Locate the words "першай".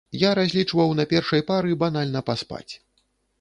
1.11-1.43